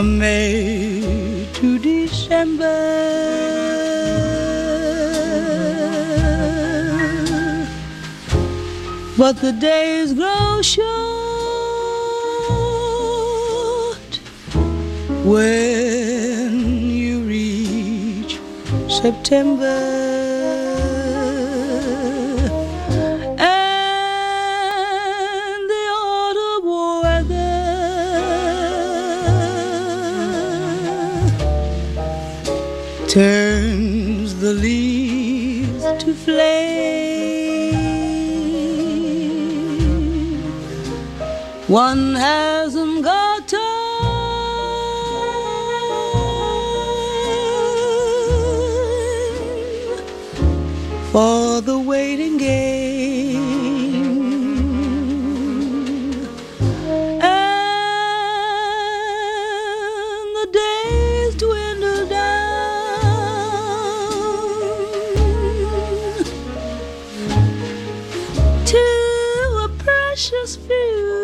[0.00, 2.64] from May to December.
[9.18, 10.80] But the days grow short
[15.22, 18.40] when you reach
[18.88, 19.99] September.
[70.56, 71.19] feels.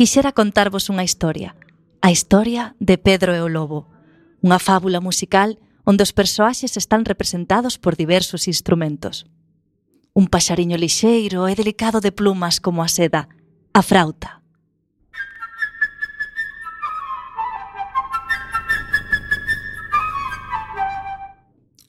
[0.00, 1.52] quixera contarvos unha historia,
[2.00, 3.84] a historia de Pedro e o Lobo,
[4.40, 9.28] unha fábula musical onde os persoaxes están representados por diversos instrumentos.
[10.16, 13.28] Un paxariño lixeiro e delicado de plumas como a seda,
[13.76, 14.40] a frauta,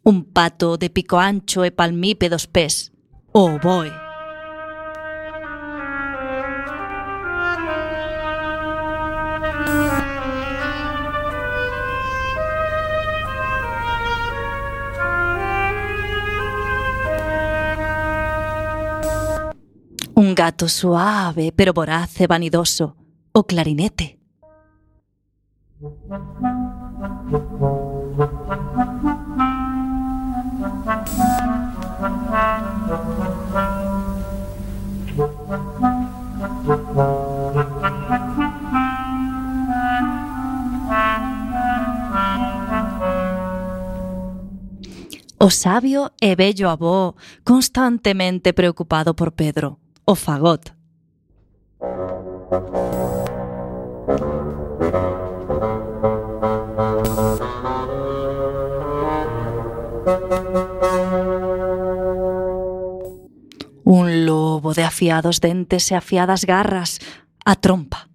[0.04, 2.92] un pato de pico ancho e palmípedos pés,
[3.32, 4.11] o oboe.
[20.34, 22.96] Gato suave pero voraz e vanidoso,
[23.34, 24.20] o clarinete.
[45.42, 50.74] O sabio e bello avó, constantemente preocupado por Pedro, o fagot.
[63.84, 67.00] Un lobo de afiados dentes e afiadas garras,
[67.46, 68.08] a trompa.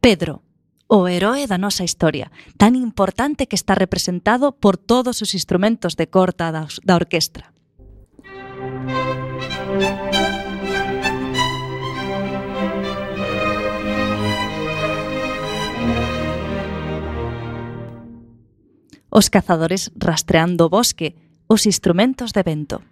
[0.00, 0.42] Pedro,
[0.92, 2.28] o heroe da nosa historia,
[2.60, 7.48] tan importante que está representado por todos os instrumentos de corta da, da orquestra.
[19.08, 21.16] Os cazadores rastreando o bosque,
[21.48, 22.84] os instrumentos de vento.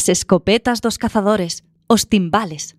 [0.00, 2.74] as escopetas dos cazadores, os timbales.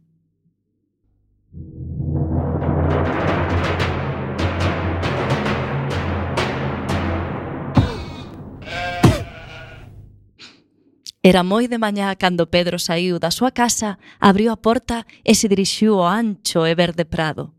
[11.22, 15.46] Era moi de mañá cando Pedro saiu da súa casa, abriu a porta e se
[15.46, 17.54] dirixiu ao ancho e verde prado.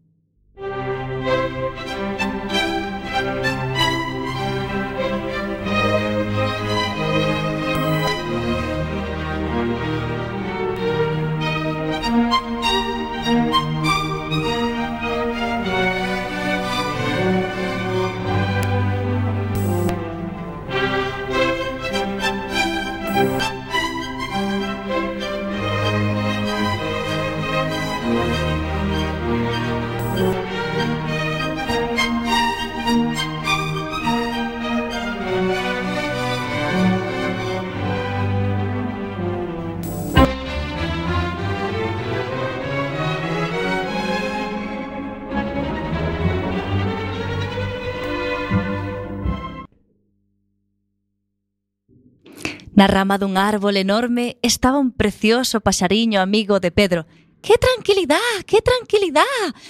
[52.83, 57.07] Na rama dun árbol enorme estaba un precioso paxariño amigo de Pedro.
[57.41, 58.35] ¡Qué tranquilidad!
[58.45, 59.23] ¡Qué tranquilidad!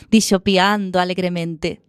[0.09, 1.83] dixo piando alegremente.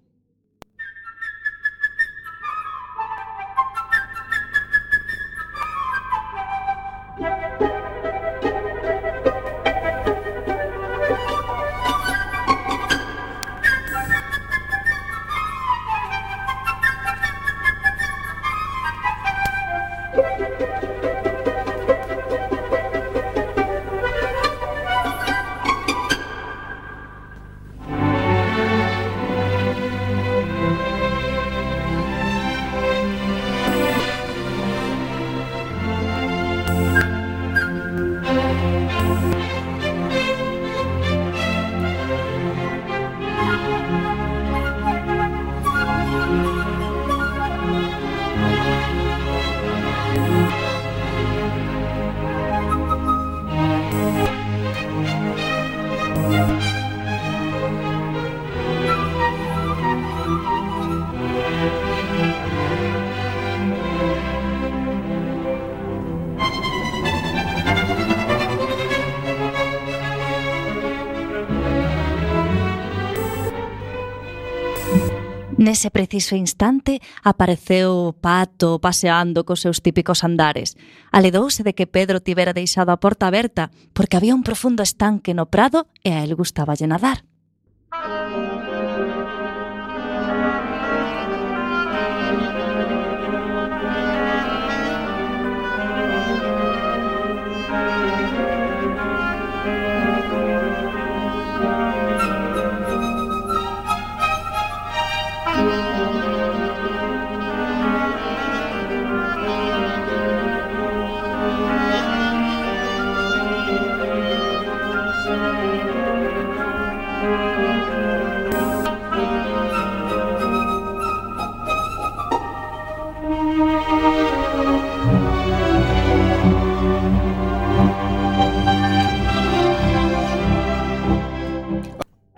[75.63, 80.75] Nese preciso instante apareceu o pato paseando cos seus típicos andares.
[81.08, 85.48] Aledouse de que Pedro tivera deixado a porta aberta porque había un profundo estanque no
[85.48, 87.24] prado e a él gustaba nadar.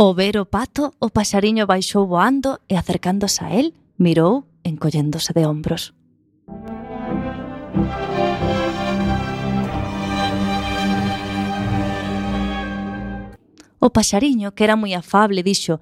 [0.05, 5.49] Ao ver o pato, o paxariño baixou voando e acercándose a el, mirou encolléndose de
[5.49, 5.97] hombros.
[13.81, 15.81] O paxariño, que era moi afable, dixo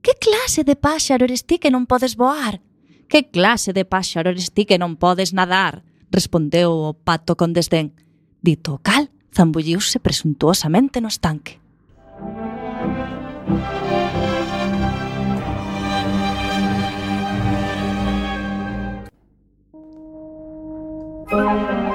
[0.00, 2.64] «Que clase de páxaro eres ti que non podes voar?
[3.04, 7.92] Que clase de páxaro eres ti que non podes nadar?» respondeu o pato con desdén.
[8.40, 11.60] Dito o cal, zambulliuse presuntuosamente no estanque.
[13.48, 13.62] Thank
[21.82, 21.87] you.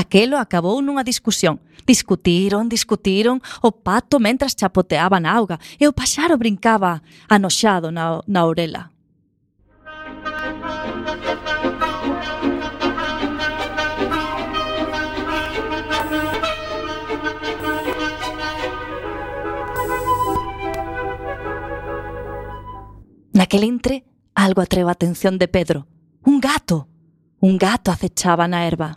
[0.00, 1.60] Aquelo acabou nunha discusión.
[1.84, 8.40] Discutiron, discutiron, o pato mentras chapoteaba na auga e o paxaro brincaba anoxado na, na
[8.48, 8.88] orela.
[23.36, 25.84] Naquel entre, algo atreva a atención de Pedro.
[26.24, 26.88] Un gato.
[27.44, 28.96] Un gato acechaba na erva.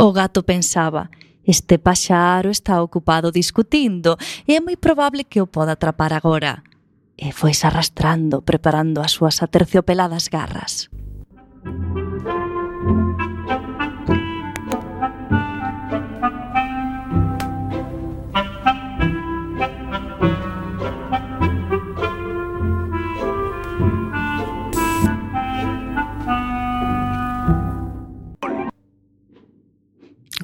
[0.00, 1.10] O gato pensaba,
[1.44, 4.16] este paxaro está ocupado discutindo
[4.48, 6.64] e é moi probable que o poda atrapar agora.
[7.20, 10.88] E foise arrastrando, preparando as súas aterciopeladas garras.
[11.60, 13.29] Música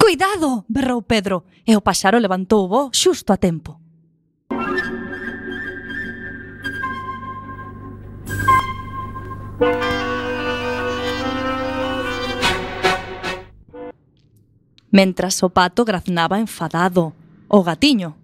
[0.07, 0.63] Cuidado!
[0.69, 3.75] berrou Pedro, e o paxaro levantou o voo xusto a tempo.
[14.89, 17.11] Mentras o pato graznaba enfadado,
[17.49, 18.15] o gatiño.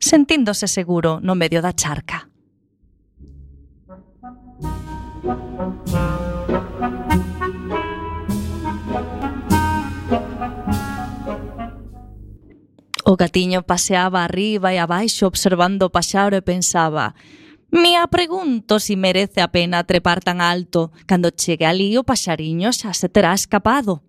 [0.00, 2.29] Sentíndose seguro no medio da charca.
[13.10, 17.14] O gatiño paseaba arriba e abaixo observando o paxaro e pensaba
[17.70, 20.90] Me pregunto si merece a pena trepar tan alto.
[21.06, 24.02] Cando chegue ali o paxariño xa se terá escapado.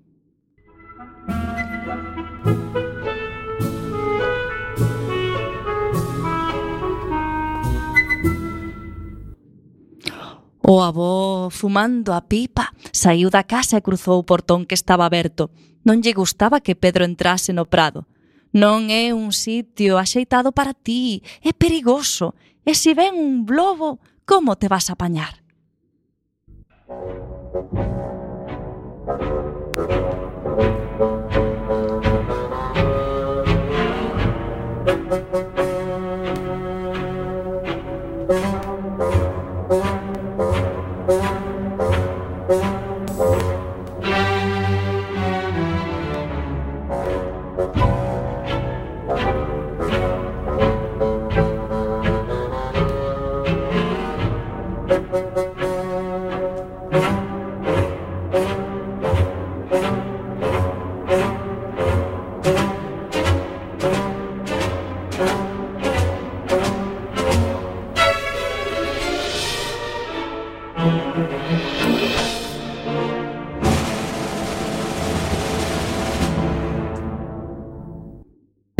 [10.73, 15.51] O avó, fumando a pipa, saiu da casa e cruzou o portón que estaba aberto.
[15.83, 18.07] Non lle gustaba que Pedro entrase no prado.
[18.55, 22.39] Non é un sitio axeitado para ti, é perigoso.
[22.63, 25.43] E se ven un globo, como te vas a apañar?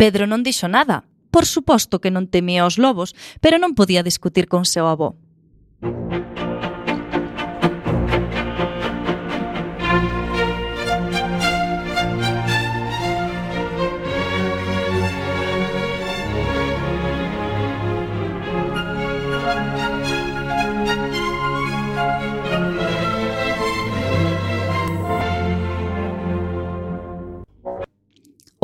[0.02, 1.06] Pedro non dixo nada.
[1.30, 5.14] Por suposto que non temía os lobos, pero non podía discutir con seu avó.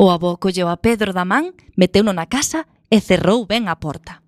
[0.01, 4.23] O avó colleu a Pedro da man, meteuno na casa e cerrou ben a porta.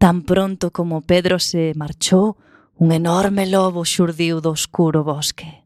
[0.00, 2.38] Tan pronto como Pedro se marchou,
[2.78, 5.59] un enorme lobo xurdiu do oscuro bosque.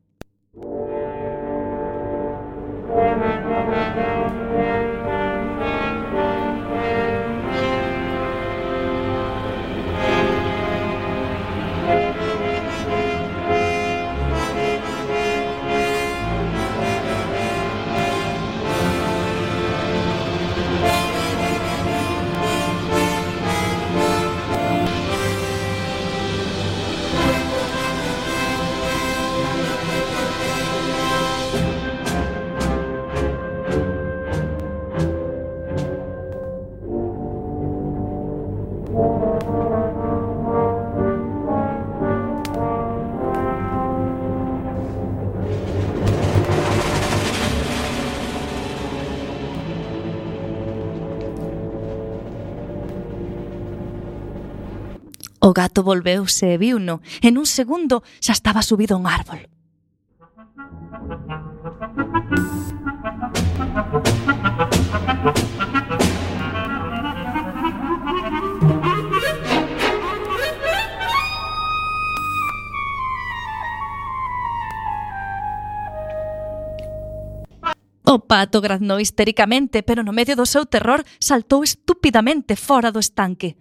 [55.54, 59.38] O gato volveuse e viuno, En un segundo xa estaba subido a un árbol.
[78.02, 83.54] O pato graznou histéricamente, pero no medio do seu terror saltou estúpidamente fora do estanque.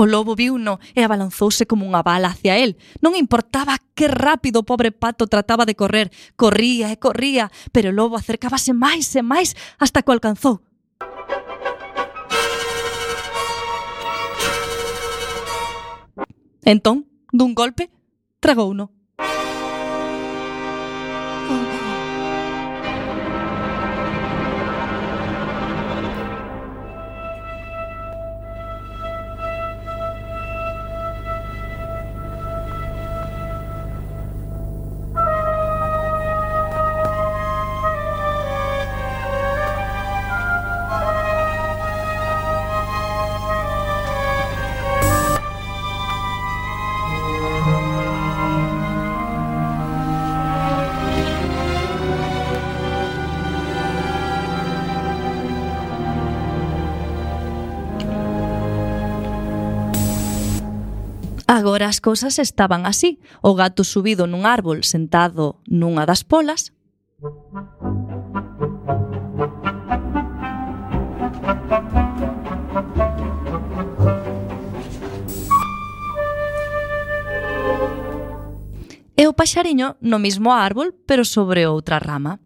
[0.00, 2.80] O lobo viuno e abalanzouse como unha bala hacia él.
[3.04, 6.08] Non importaba que rápido o pobre pato trataba de correr.
[6.40, 10.64] Corría e corría, pero o lobo acercábase máis e máis hasta que o alcanzou.
[16.64, 17.92] Entón, dun golpe,
[18.40, 18.99] tragouno.
[61.80, 63.18] Agora as cousas estaban así.
[63.40, 66.76] O gato subido nun árbol sentado nunha das polas.
[79.16, 82.44] E o paxariño no mismo árbol, pero sobre outra rama.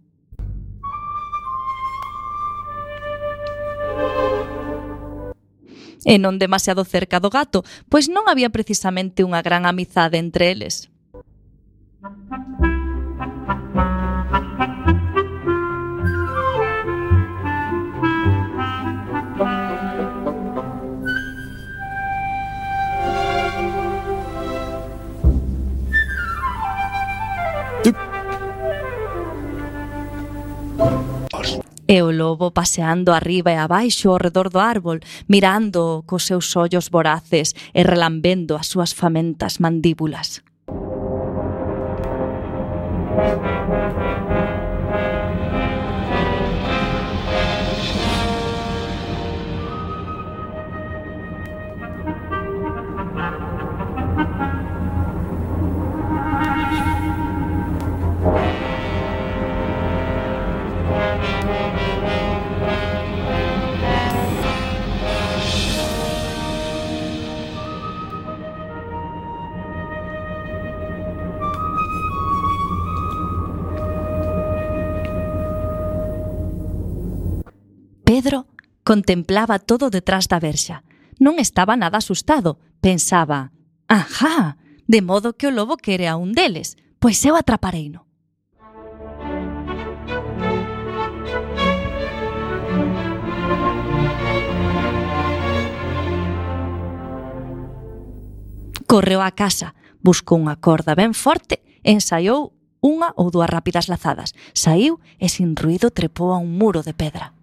[6.05, 10.93] e non demasiado cerca do gato, pois non había precisamente unha gran amizade entre eles.
[31.87, 36.89] E o lobo paseando arriba e abaixo ao redor do árbol, mirando cos seus ollos
[36.89, 40.41] voraces e relambendo as súas famentas mandíbulas.
[78.95, 80.87] contemplaba todo detrás da verxa.
[81.19, 82.63] Non estaba nada asustado.
[82.79, 83.51] Pensaba,
[83.91, 84.55] ajá,
[84.87, 88.07] de modo que o lobo quere a un deles, pois eu atrapareino.
[98.87, 99.75] Correu á casa,
[100.07, 104.39] buscou unha corda ben forte e ensaiou unha ou dúas rápidas lazadas.
[104.55, 107.35] Saiu e sin ruido trepou a un muro de pedra.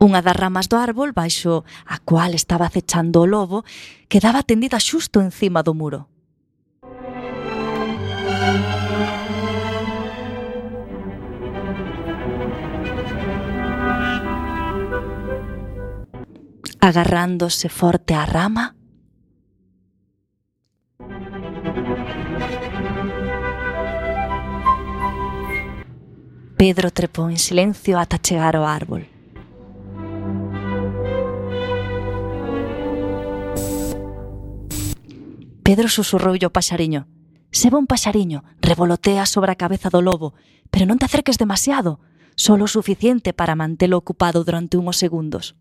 [0.00, 3.68] Unha das ramas do árbol baixo a cual estaba acechando o lobo
[4.08, 6.08] quedaba tendida xusto encima do muro.
[16.80, 18.79] Agarrándose forte á rama,
[26.60, 29.08] Pedro trepou en silencio ata chegar ao árbol.
[35.64, 37.08] Pedro susurroulle o paxariño.
[37.48, 40.36] Seba un paxariño, revolotea sobre a cabeza do lobo,
[40.68, 41.96] pero non te acerques demasiado,
[42.36, 45.56] solo o suficiente para mantelo ocupado durante unhos segundos.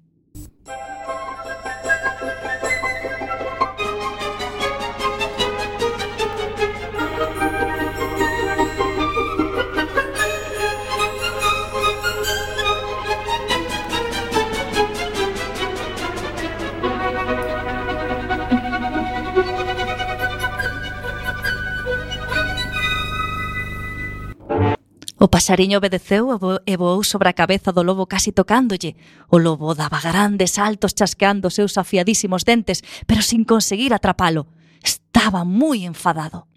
[25.20, 26.32] O pasariño obedeceu
[26.64, 28.96] e voou sobre a cabeza do lobo casi tocándolle.
[29.28, 34.48] O lobo daba grandes saltos chasqueando seus afiadísimos dentes, pero sin conseguir atrapalo.
[34.80, 36.48] Estaba moi enfadado.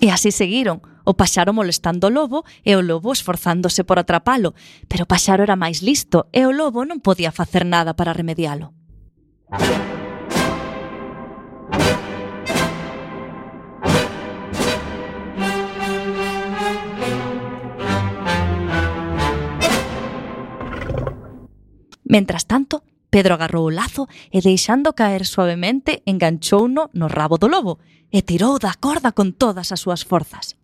[0.00, 4.54] E así seguiron, o paxaro molestando o lobo e o lobo esforzándose por atrapalo,
[4.86, 8.70] pero o paxaro era máis listo e o lobo non podía facer nada para remedialo.
[22.08, 27.80] Mentras tanto, Pedro agarrou o lazo e deixando caer suavemente enganchouno no rabo do lobo
[28.12, 30.56] e tirou da corda con todas as súas forzas.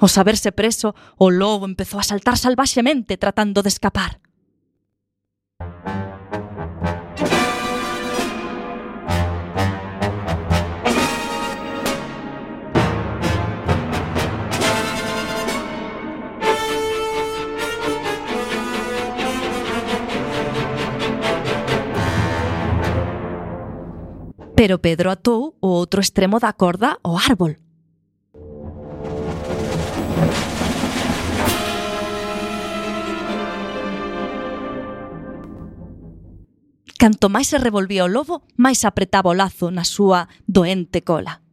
[0.00, 4.20] Ao saberse preso, o lobo empezou a saltar salvaxemente tratando de escapar.
[24.64, 27.60] Pero Pedro atou o outro extremo da corda ao árbol.
[36.96, 41.44] Canto máis se revolvía o lobo, máis apretaba o lazo na súa doente cola.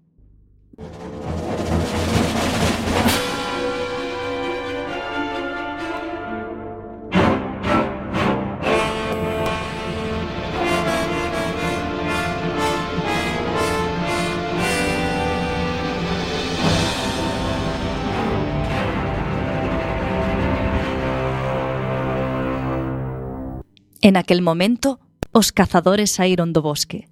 [24.03, 24.99] En aquel momento,
[25.31, 27.05] os cazadores saíron do bosque.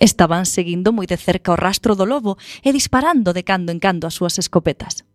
[0.00, 2.34] Estaban seguindo moi de cerca o rastro do lobo
[2.66, 5.06] e disparando de cando en cando as súas escopetas.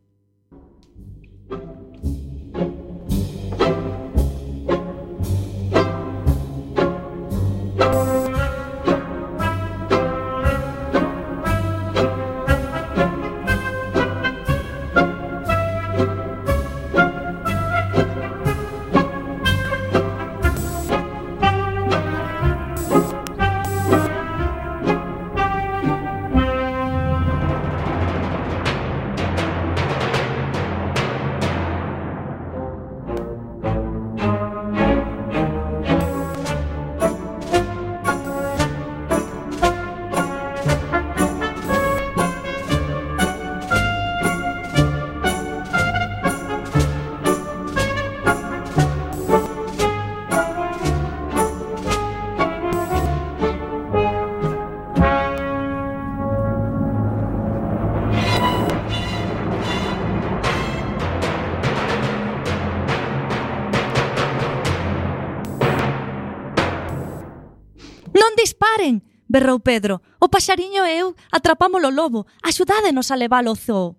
[69.36, 69.96] berrou Pedro.
[70.26, 72.24] O paxariño e eu atrapámolo lobo.
[72.50, 73.90] Axudádenos a leválo ao zoo.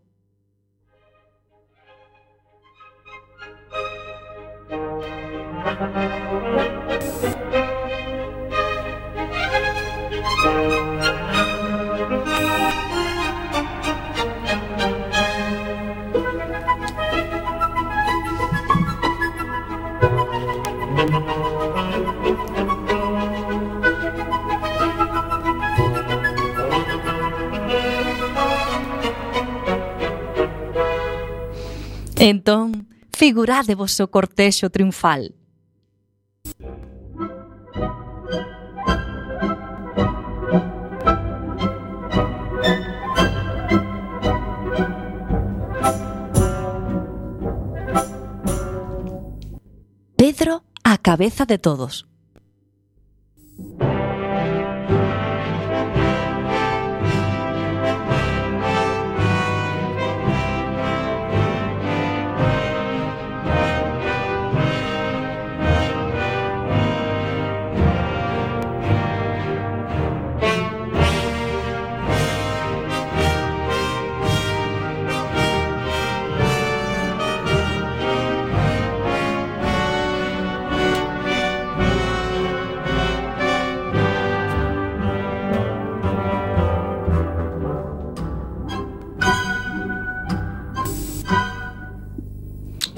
[32.18, 35.35] Entón, figurádevos o cortexo triunfal.
[50.16, 52.09] Pedro a cabeza de todos.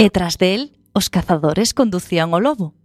[0.08, 2.77] e tras del os cazadores conducían o lobo.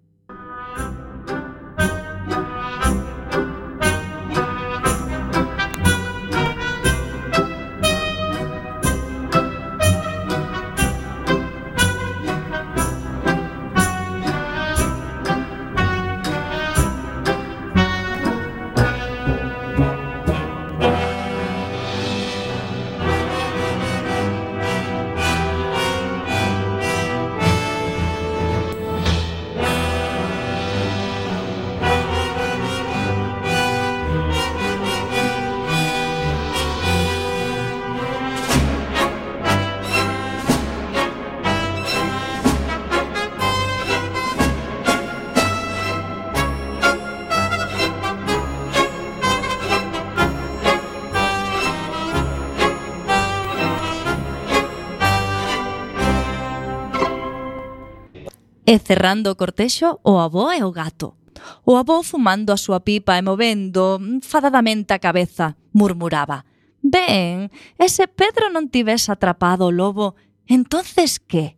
[58.73, 61.13] E cerrando o cortexo, o avó e o gato.
[61.61, 66.41] O avó fumando a súa pipa e movendo fadadamente a cabeza, murmuraba.
[66.81, 70.17] Ben, ese Pedro non tivese atrapado o lobo,
[70.49, 71.53] entonces que?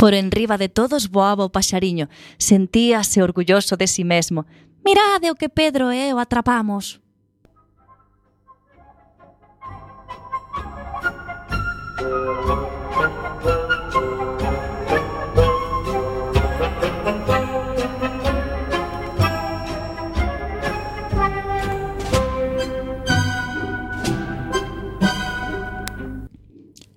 [0.00, 2.08] Por enriba de todos voaba o paxariño,
[2.38, 4.46] sentíase orgulloso de si mesmo.
[4.80, 7.04] Mirade o que Pedro e atrapamos.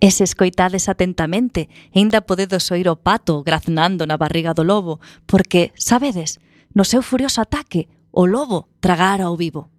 [0.04, 5.72] E se escoitades atentamente, aínda podedes oír o pato graznando na barriga do lobo, porque,
[5.80, 6.44] sabedes,
[6.76, 9.72] no seu furioso ataque, o lobo tragara ao vivo.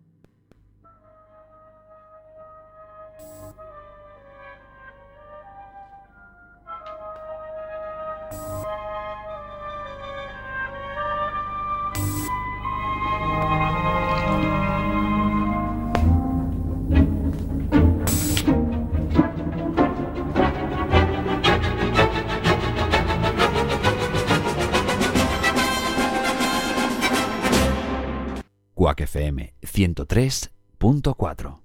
[28.84, 31.64] Quack FM 103.4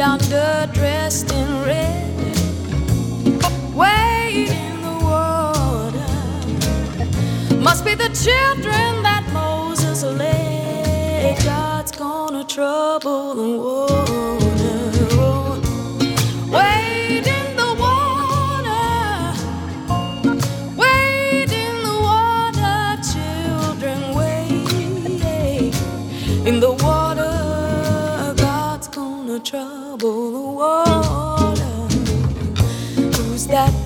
[0.00, 2.34] yonder dressed in red?
[3.74, 6.14] Wade in the water.
[7.56, 11.44] Must be the children that Moses led.
[11.44, 14.39] God's gonna trouble the water.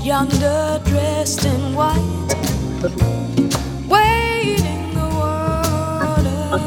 [0.04, 2.34] Yonder dressed in white?
[3.88, 6.58] Wade in the water.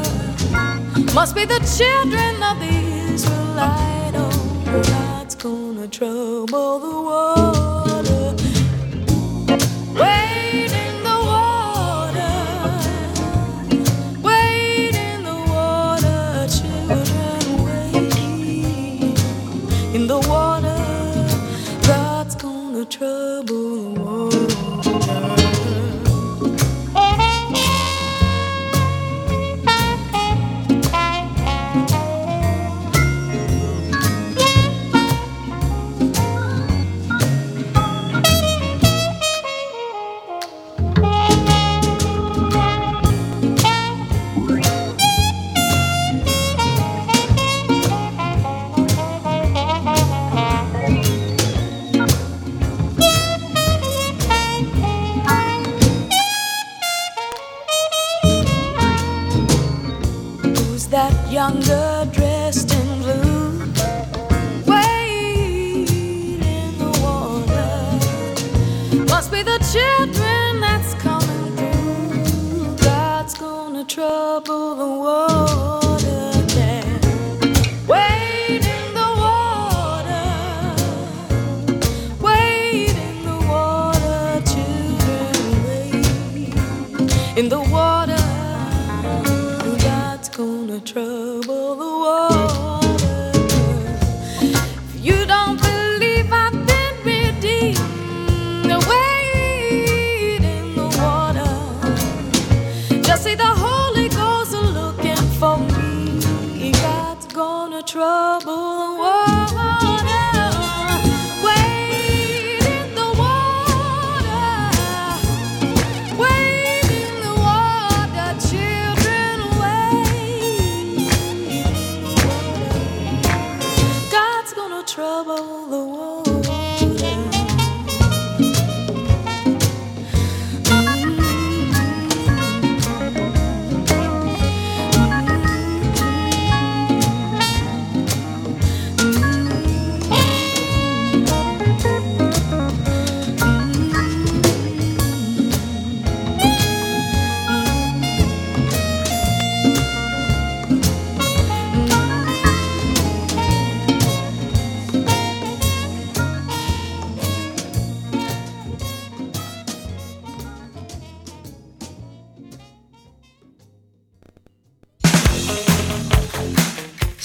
[1.14, 2.74] Must be the children of the
[3.14, 4.14] Israelite.
[4.16, 8.34] Oh, God's gonna trouble the water.
[10.00, 12.34] Wade in the water.
[14.20, 17.40] Wade in the water, children.
[17.64, 19.20] Wade
[19.94, 20.47] in the water
[22.88, 23.94] trouble.
[23.94, 24.57] Whoa.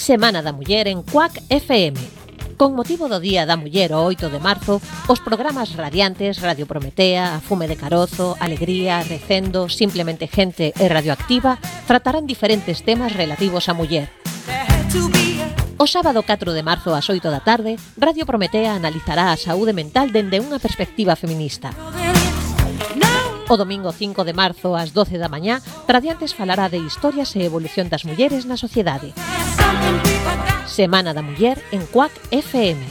[0.04, 1.96] Semana da Muller en Cuac FM.
[2.60, 7.36] Con motivo do Día da Muller o 8 de marzo, os programas radiantes Radio Prometea,
[7.36, 11.56] A Fume de Carozo, Alegría, Recendo, Simplemente Gente e Radioactiva
[11.88, 14.12] tratarán diferentes temas relativos á muller.
[15.80, 20.12] O sábado 4 de marzo ás 8 da tarde, Radio Prometea analizará a saúde mental
[20.12, 21.72] dende unha perspectiva feminista.
[23.48, 27.88] O domingo 5 de marzo ás 12 da mañá, Radiantes falará de historias e evolución
[27.88, 29.16] das mulleres na sociedade.
[30.66, 32.82] Semana da Muller en Cuac FM.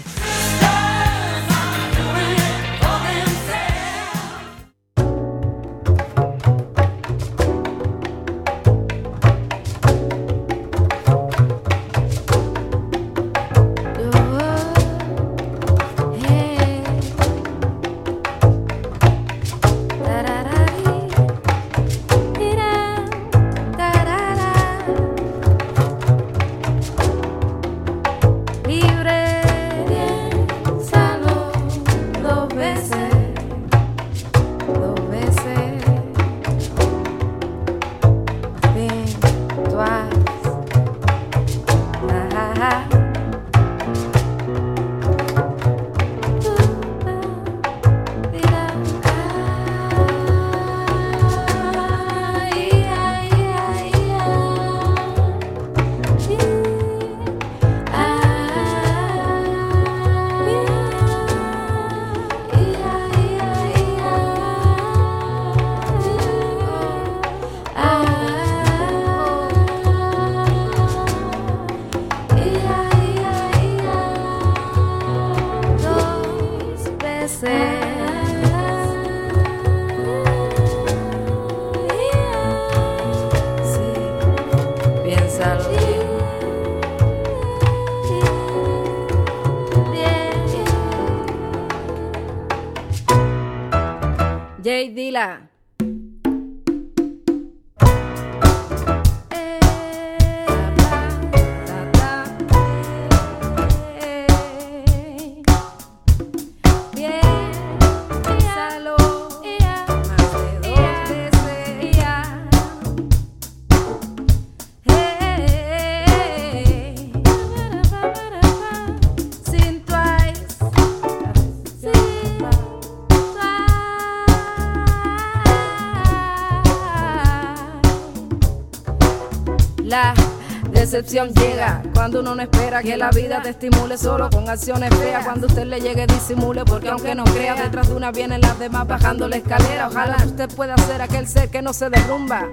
[130.93, 135.24] Decepción llega cuando uno no espera que la vida te estimule solo con acciones feas.
[135.24, 138.86] Cuando usted le llegue, disimule, porque aunque no crea, detrás de una vienen las demás
[138.86, 139.88] bajando la escalera.
[139.88, 142.51] Ojalá usted pueda ser aquel ser que no se derrumba.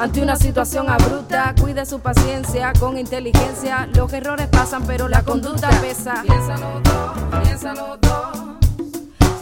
[0.00, 3.86] Ante una situación abrupta, cuide su paciencia con inteligencia.
[3.92, 6.22] Los errores pasan, pero la conducta pesa.
[6.22, 8.38] Piénsalo dos, piénsalo dos.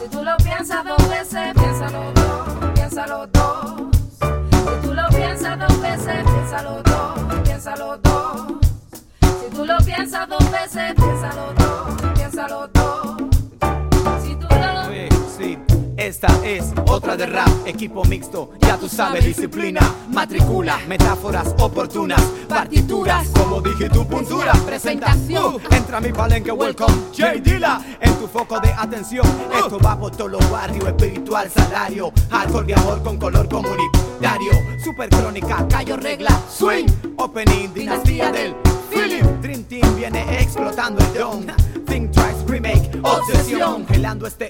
[0.01, 3.81] Si tú lo piensas dos veces, piénsalo dos, piénsalo dos.
[4.19, 8.08] Si tú lo piensas dos veces, piénsalo dos, piénsalo dos.
[9.59, 12.78] Tú lo piensas dos veces, piénsalo dos, piénsalo dos.
[15.99, 23.27] Esta es otra de rap, equipo mixto, ya tú sabes, disciplina, matricula, metáforas oportunas, partituras,
[23.37, 27.33] como dije tu puntura, presentación, uh, entra a mi palenque, welcome, J.
[27.41, 32.67] Dila, en tu foco de atención, esto va por todos los barrios, espiritual, salario, hardcore
[32.67, 36.87] de amor con color comunitario, super crónica, callo regla, swing,
[37.17, 38.55] opening, dinastía del
[38.89, 41.45] feeling, Dream Team viene explotando el don,
[41.87, 44.49] think twice, remake, obsesión, gelando este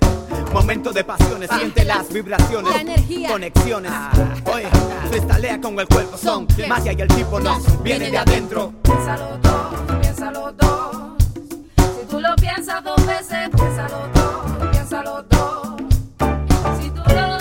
[0.53, 3.29] momento de pasiones, siente las vibraciones, La energía.
[3.29, 3.91] conexiones,
[4.45, 4.67] oye,
[5.09, 8.73] cristalea con el cuerpo, son magia y el tipo nos viene de adentro.
[8.83, 11.13] Piénsalo dos, piénsalo dos.
[11.77, 15.75] Si tú lo piensas dos veces, piénsalo dos, piénsalo dos.
[16.81, 17.37] Si tú lo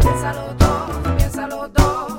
[0.00, 2.12] piénsalo dos, piénsalo dos.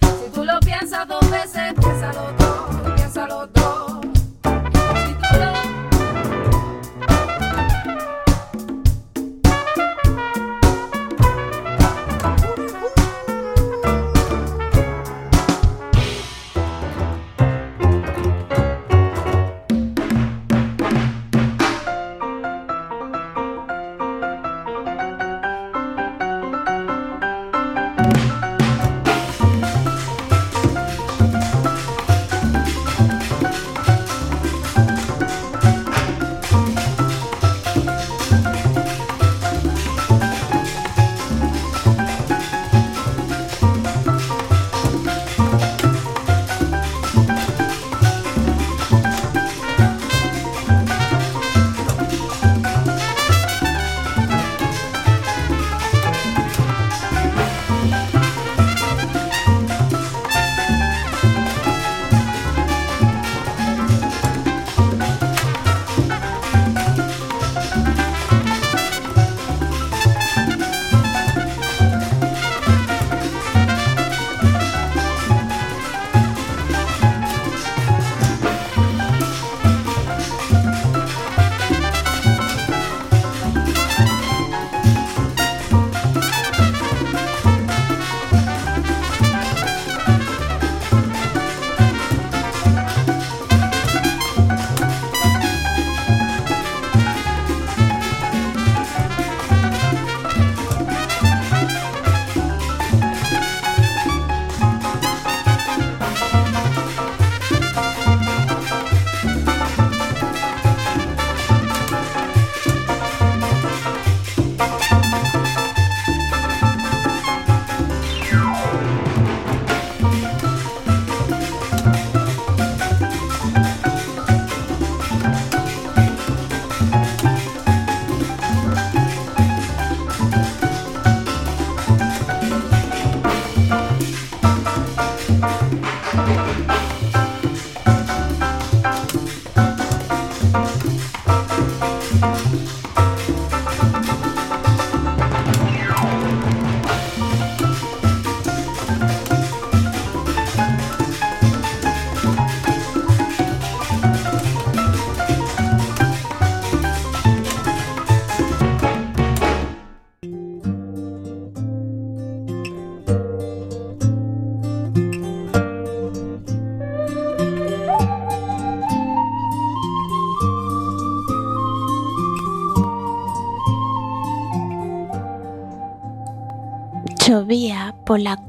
[0.00, 3.61] Si tú lo piensas dos veces, piénsalo dos, piénsalo dos.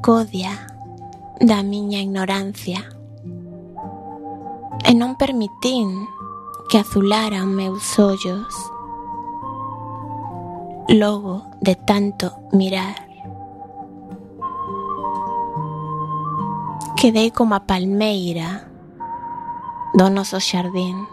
[0.04, 0.51] Codia
[1.39, 2.84] da miña ignorancia
[4.84, 6.12] e non permitín
[6.68, 8.51] que azularan meus ollos
[10.91, 12.99] logo de tanto mirar.
[16.99, 18.68] Quedei como a palmeira
[19.95, 21.08] do noso xardín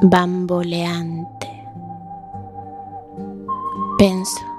[0.00, 1.52] bamboleante.
[4.00, 4.49] Penso,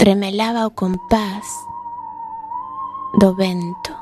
[0.00, 1.44] tremelaba o compás
[3.20, 3.94] do vento,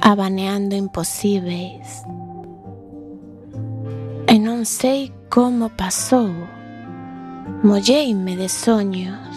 [0.00, 2.02] abaneando imposíveis.
[4.26, 6.32] E non sei como pasou,
[7.60, 9.29] molleime de soños.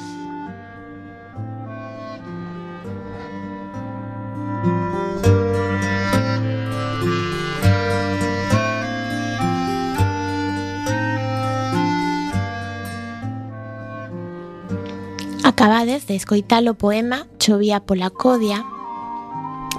[15.64, 18.68] Acabades de escoitar o poema Chovía pola Codia,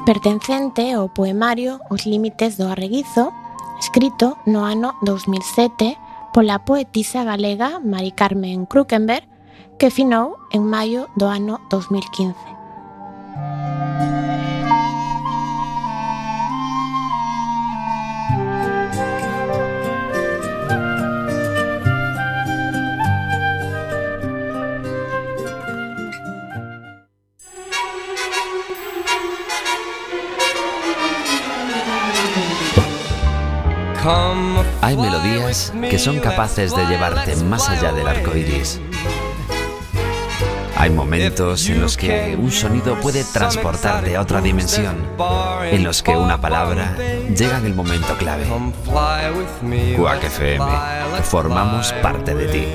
[0.09, 3.37] pertencente ao poemario Os Límites do Arreguizo,
[3.77, 9.29] escrito no ano 2007 pola poetisa galega Mari Carmen Krukenberg,
[9.77, 12.54] que finou en maio do ano 2015.
[34.85, 38.83] Hay melodías que son capaces de llevarte más allá del arco iris.
[40.77, 44.97] Hay momentos en los que un sonido puede transportarte a otra dimensión,
[45.63, 46.95] en los que una palabra
[47.35, 48.45] llega en el momento clave.
[49.97, 50.67] Quack FM,
[51.23, 52.67] formamos parte de ti.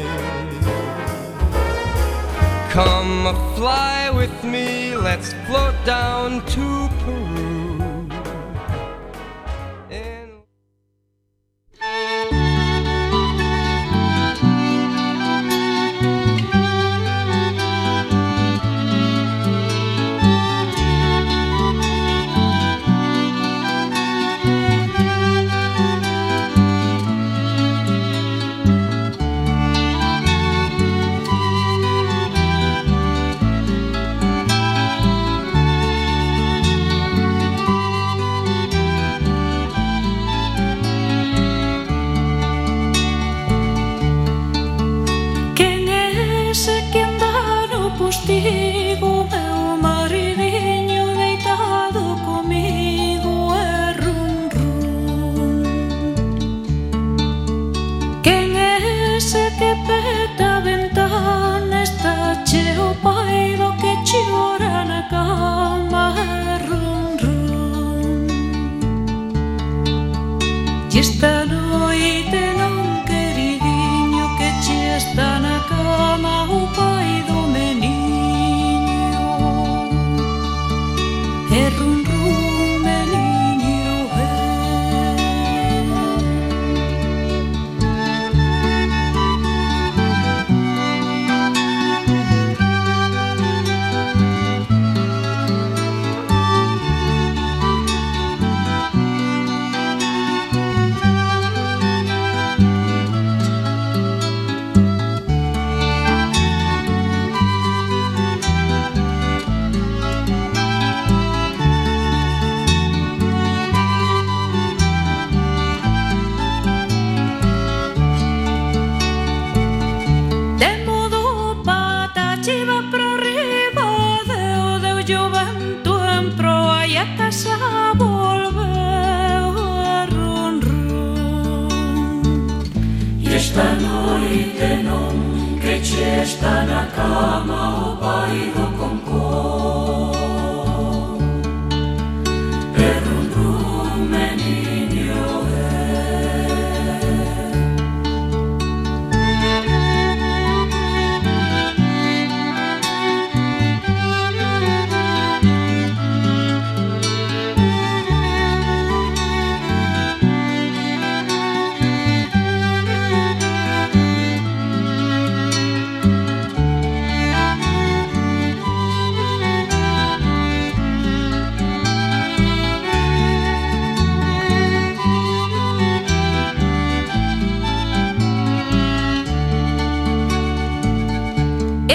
[136.00, 138.32] Usiesz ta na kama obaj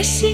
[0.04, 0.33] Esse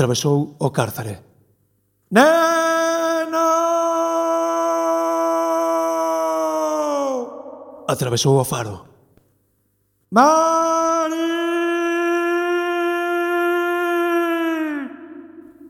[0.00, 1.18] atravesou o cárcere.
[2.10, 2.26] Neno!
[7.86, 8.86] Atravesou o faro.
[10.10, 11.16] Mari!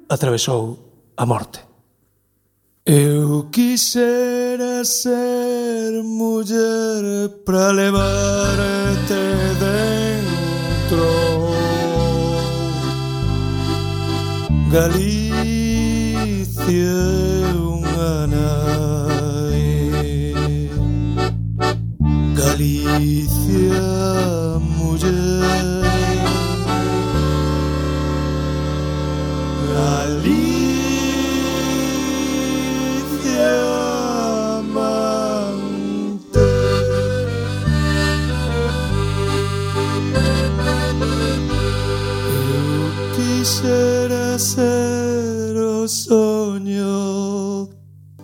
[0.09, 0.79] Atravesou
[1.17, 1.61] a morte.
[2.87, 9.21] Eu quisera ser muller para levarte
[9.59, 11.30] dentro
[14.71, 15.35] Galícia,
[17.59, 19.67] unha nae
[22.39, 23.83] Galícia,
[24.79, 25.40] mulher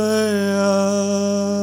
[0.08, 1.57] 爱啊。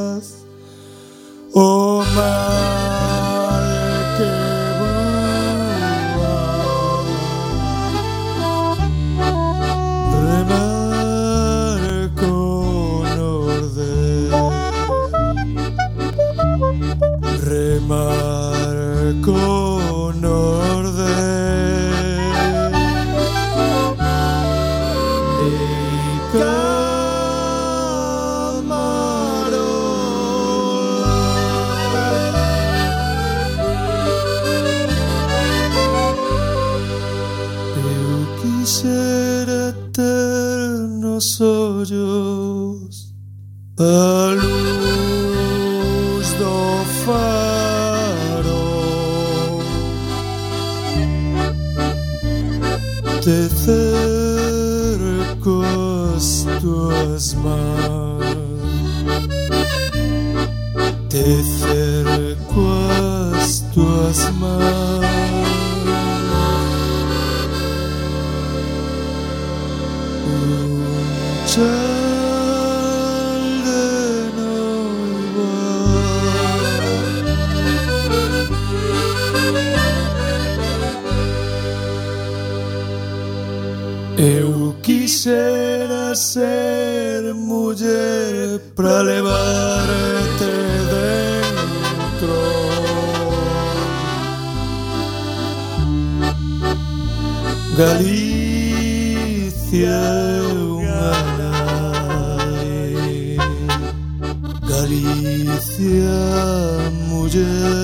[105.43, 107.75] delícia, mulher.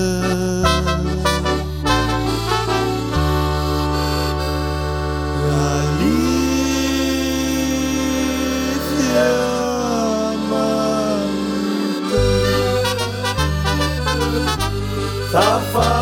[15.32, 16.01] Safado.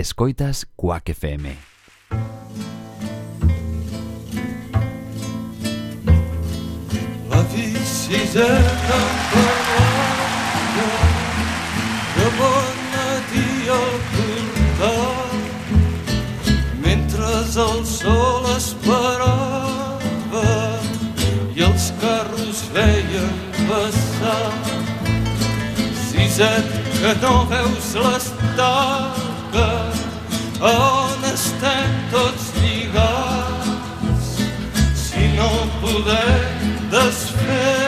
[0.00, 1.56] Escoitas Cuac FM.
[12.38, 12.80] Bon
[16.80, 19.36] mentre el sol esperava
[21.52, 24.52] i els carros veien passar
[26.08, 29.19] Siset que no veus l'estaca
[30.60, 34.32] on estem tots lligats
[35.00, 35.50] si no
[35.80, 37.79] podem desfer-nos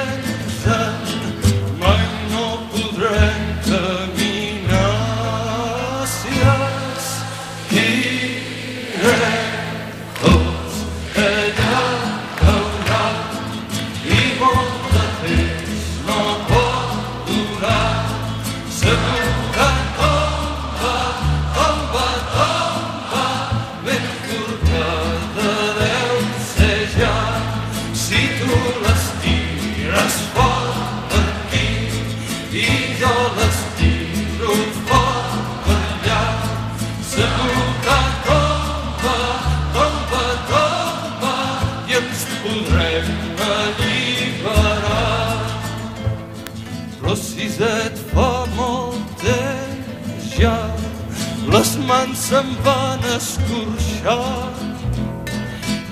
[52.32, 54.52] se'n van escorxar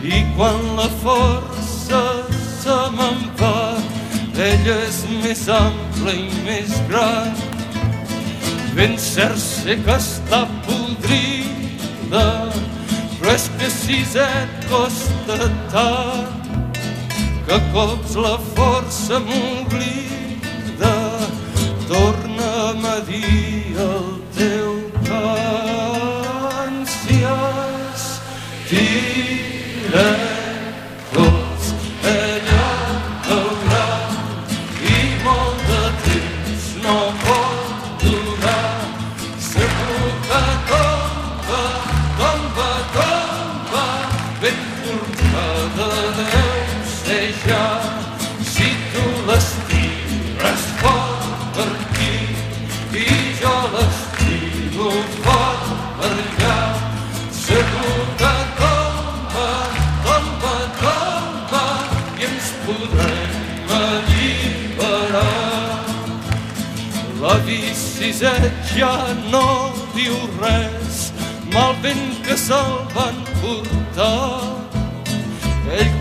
[0.00, 2.00] i quan la força
[2.62, 3.58] se me'n va
[4.46, 7.36] ella és més ampla i més gran.
[8.72, 12.24] Ben cert sé que està podrida
[13.18, 15.38] però és que si et costa
[15.76, 16.80] tant
[17.50, 20.96] que cops la força m'oblida
[21.92, 24.69] torna'm a dir el teu
[28.70, 30.29] في
[68.76, 68.92] ja
[69.30, 71.10] no diu res,
[71.54, 74.39] mal vent que se'l van portar.